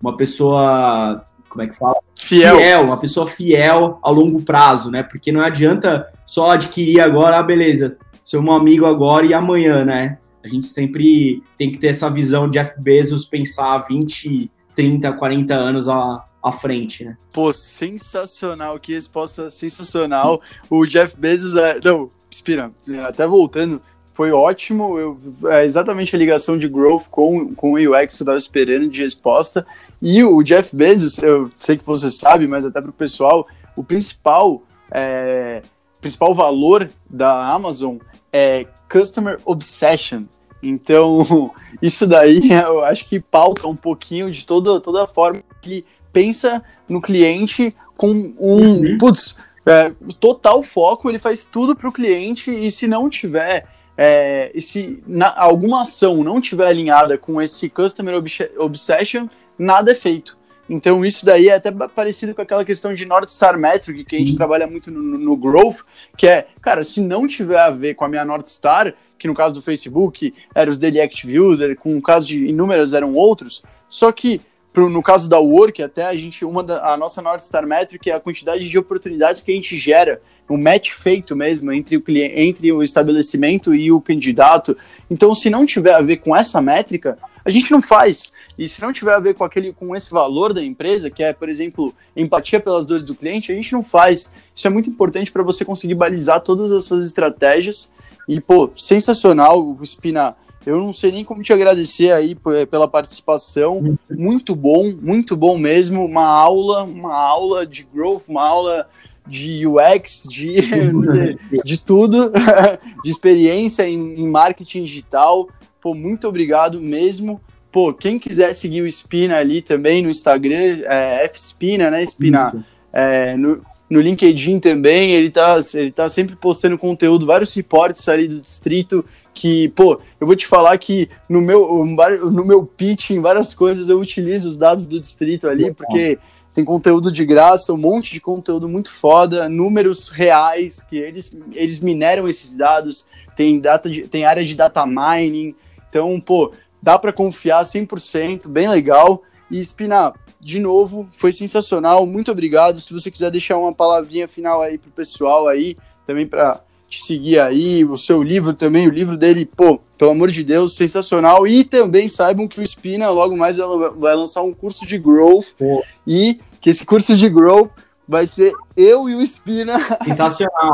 [0.01, 1.23] uma pessoa.
[1.49, 1.97] Como é que fala?
[2.15, 2.57] Fiel.
[2.57, 2.83] fiel.
[2.83, 5.03] Uma pessoa fiel a longo prazo, né?
[5.03, 10.19] Porque não adianta só adquirir agora, ah, beleza, sou um amigo agora e amanhã, né?
[10.43, 15.53] A gente sempre tem que ter essa visão de Jeff Bezos pensar 20, 30, 40
[15.53, 17.17] anos à, à frente, né?
[17.33, 20.41] Pô, sensacional, que resposta sensacional.
[20.69, 21.79] O Jeff Bezos, é...
[21.83, 22.71] não, Spira,
[23.07, 23.81] até voltando,
[24.19, 25.17] foi ótimo, eu,
[25.49, 29.01] é exatamente a ligação de growth com, com o UX que eu estava esperando de
[29.01, 29.65] resposta.
[30.01, 33.47] E o Jeff Bezos, eu sei que você sabe, mas até para o pessoal,
[33.77, 34.61] o principal,
[34.91, 35.61] é,
[36.01, 37.95] principal valor da Amazon
[38.33, 40.23] é Customer Obsession.
[40.61, 45.69] Então, isso daí eu acho que pauta um pouquinho de toda, toda a forma que
[45.69, 48.97] ele pensa no cliente com um, uhum.
[48.97, 53.65] putz, é, total foco, ele faz tudo para o cliente e se não tiver,
[54.01, 58.15] é, e se na, alguma ação não tiver alinhada com esse Customer
[58.57, 59.27] Obsession,
[59.57, 60.37] nada é feito.
[60.69, 64.19] Então, isso daí é até parecido com aquela questão de North Star Metric, que a
[64.19, 64.37] gente uhum.
[64.37, 65.79] trabalha muito no, no, Growth,
[66.15, 69.33] que é, cara, se não tiver a ver com a minha North Star, que no
[69.33, 73.63] caso do Facebook eram os Daily Active User, com o caso de inúmeros eram outros,
[73.89, 74.39] só que
[74.75, 78.13] no caso da Work, até a gente, uma da, a nossa North Star Metric é
[78.13, 82.39] a quantidade de oportunidades que a gente gera, um match feito mesmo entre o cliente,
[82.39, 84.77] entre o estabelecimento e o candidato.
[85.09, 88.31] Então, se não tiver a ver com essa métrica, a gente não faz.
[88.57, 91.33] E se não tiver a ver com aquele com esse valor da empresa, que é,
[91.33, 94.31] por exemplo, empatia pelas dores do cliente, a gente não faz.
[94.53, 97.91] Isso é muito importante para você conseguir balizar todas as suas estratégias.
[98.27, 100.35] E, pô, sensacional, o Spina.
[100.69, 102.37] Eu não sei nem como te agradecer aí
[102.69, 103.97] pela participação.
[104.09, 106.05] Muito bom, muito bom mesmo.
[106.05, 108.87] Uma aula, uma aula de growth, uma aula
[109.25, 112.31] de UX, de, de, de tudo,
[113.03, 115.49] de experiência em, em marketing digital.
[115.81, 117.41] Pô, muito obrigado mesmo.
[117.71, 122.65] Pô, quem quiser seguir o Spina ali também no Instagram, é Fspina, né, Spina?
[122.93, 128.27] É, no, no LinkedIn também, ele tá, ele tá sempre postando conteúdo, vários reportes ali
[128.27, 129.03] do distrito
[129.39, 133.87] que, pô, eu vou te falar que no meu, no meu pitch, em várias coisas,
[133.87, 136.19] eu utilizo os dados do distrito ali, porque
[136.53, 141.79] tem conteúdo de graça, um monte de conteúdo muito foda, números reais, que eles, eles
[141.79, 145.55] mineram esses dados, tem, data de, tem área de data mining,
[145.87, 146.51] então, pô,
[146.83, 149.23] dá para confiar 100%, bem legal.
[149.49, 152.77] E Spina, de novo, foi sensacional, muito obrigado.
[152.81, 157.39] Se você quiser deixar uma palavrinha final aí pro pessoal aí, também para te seguir
[157.39, 161.47] aí, o seu livro também, o livro dele, pô, pelo amor de Deus, sensacional.
[161.47, 165.83] E também saibam que o Spina logo mais vai lançar um curso de growth pô.
[166.07, 167.69] e que esse curso de growth
[168.07, 169.77] vai ser eu e o Spina.
[170.03, 170.73] Sensacional.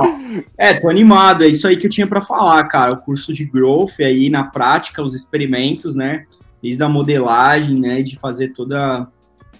[0.58, 2.94] É, tô animado, é isso aí que eu tinha para falar, cara.
[2.94, 6.26] O curso de growth aí na prática, os experimentos, né?
[6.64, 9.08] Desde a modelagem, né, de fazer toda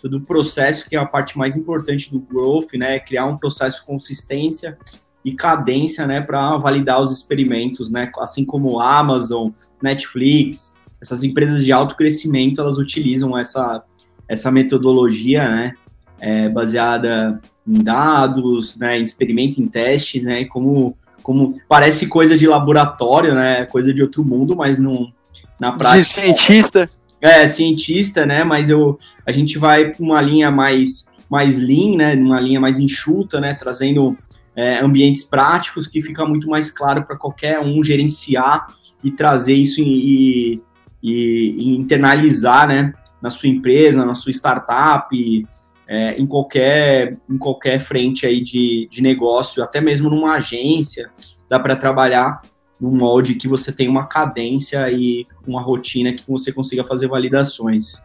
[0.02, 3.80] todo o processo que é a parte mais importante do growth, né, criar um processo
[3.80, 4.78] de consistência
[5.26, 9.50] e cadência, né, para validar os experimentos, né, assim como Amazon,
[9.82, 13.84] Netflix, essas empresas de alto crescimento, elas utilizam essa
[14.28, 15.74] essa metodologia, né,
[16.20, 22.48] é, baseada em dados, né, em experimento, em testes, né, como, como parece coisa de
[22.48, 25.12] laboratório, né, coisa de outro mundo, mas não,
[25.60, 26.00] na prática...
[26.00, 26.90] De cientista.
[27.22, 32.16] É, cientista, né, mas eu, a gente vai para uma linha mais, mais lean, né,
[32.16, 34.18] uma linha mais enxuta, né, trazendo
[34.56, 38.68] é, ambientes práticos que fica muito mais claro para qualquer um gerenciar
[39.04, 40.62] e trazer isso e,
[41.04, 45.48] e, e internalizar, né, na sua empresa, na sua startup,
[45.88, 51.12] é, em, qualquer, em qualquer frente aí de, de negócio, até mesmo numa agência,
[51.50, 52.42] dá para trabalhar
[52.80, 58.04] num molde que você tem uma cadência e uma rotina que você consiga fazer validações.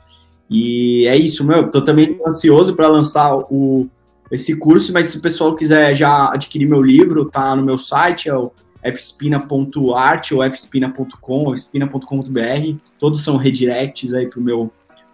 [0.48, 1.70] E é isso, meu.
[1.70, 3.88] Tô também ansioso para lançar o,
[4.30, 8.28] esse curso, mas se o pessoal quiser já adquirir meu livro, tá no meu site,
[8.28, 8.52] é o
[8.82, 12.78] fspina.art ou fspina.com, fspina.com.br.
[12.98, 14.70] Todos são redirects aí pro meu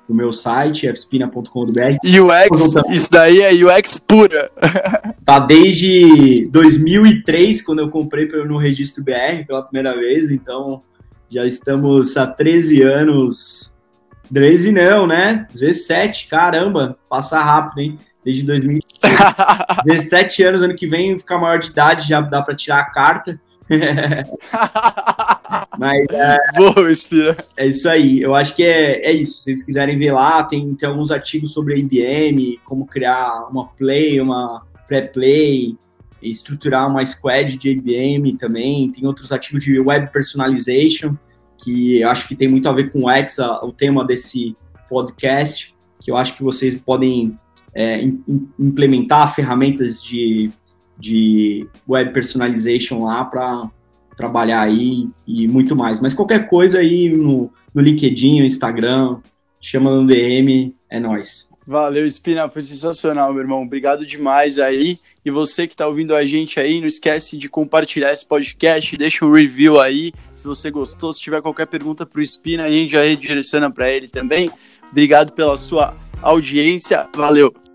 [0.08, 1.96] no meu site, fspina.com.br.
[2.04, 4.52] UX, isso daí é UX pura.
[5.24, 10.80] tá desde 2003, quando eu comprei no Registro BR pela primeira vez, então
[11.28, 13.76] já estamos há 13 anos
[14.32, 15.46] 13 não, né?
[15.52, 17.98] 17, caramba, passa rápido, hein?
[18.26, 22.86] Desde 2017 anos, ano que vem, ficar maior de idade, já dá para tirar a
[22.86, 23.40] carta.
[25.78, 27.36] Mas é, Boa, Espira.
[27.56, 28.20] é isso aí.
[28.20, 29.34] Eu acho que é, é isso.
[29.34, 33.68] Se vocês quiserem ver lá, tem, tem alguns artigos sobre a IBM, como criar uma
[33.68, 35.76] play, uma pré-play,
[36.20, 38.90] estruturar uma squad de IBM também.
[38.90, 41.14] Tem outros artigos de web personalization,
[41.62, 44.56] que eu acho que tem muito a ver com o Exa, o tema desse
[44.88, 47.36] podcast, que eu acho que vocês podem
[47.76, 48.02] é,
[48.58, 50.50] implementar ferramentas de
[50.98, 53.70] de web personalization lá para
[54.16, 56.00] trabalhar aí e muito mais.
[56.00, 59.18] Mas qualquer coisa aí no, no LinkedIn, no Instagram,
[59.60, 61.50] chama no DM, é nós.
[61.66, 63.62] Valeu, Espina, foi sensacional, meu irmão.
[63.62, 65.00] Obrigado demais aí.
[65.24, 69.26] E você que está ouvindo a gente aí, não esquece de compartilhar esse podcast, deixa
[69.26, 71.12] um review aí, se você gostou.
[71.12, 74.48] Se tiver qualquer pergunta para o Espina, a gente já redireciona para ele também.
[74.90, 77.08] Obrigado pela sua audiência.
[77.14, 77.65] Valeu!